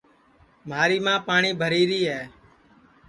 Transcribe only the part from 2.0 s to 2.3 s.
ہے